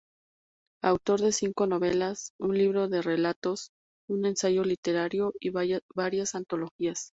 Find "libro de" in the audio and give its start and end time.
2.57-3.03